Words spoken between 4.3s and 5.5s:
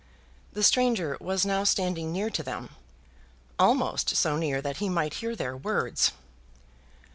near that he might hear